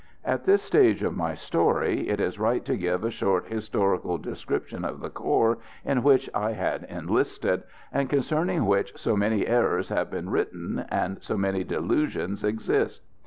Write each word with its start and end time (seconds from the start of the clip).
At 0.25 0.45
this 0.45 0.63
stage 0.63 1.03
of 1.03 1.15
my 1.15 1.35
story 1.35 2.09
it 2.09 2.19
is 2.19 2.39
right 2.39 2.65
to 2.65 2.75
give 2.75 3.03
a 3.03 3.11
short 3.11 3.49
historical 3.49 4.17
description 4.17 4.83
of 4.83 4.99
the 4.99 5.11
corps 5.11 5.59
in 5.85 6.01
which 6.01 6.27
I 6.33 6.53
had 6.53 6.85
enlisted, 6.89 7.61
and 7.93 8.09
concerning 8.09 8.65
which 8.65 8.93
so 8.97 9.15
many 9.15 9.45
errors 9.45 9.89
have 9.89 10.09
been 10.09 10.31
written, 10.31 10.85
and 10.89 11.21
so 11.21 11.37
many 11.37 11.63
delusions 11.63 12.43
exist. 12.43 13.03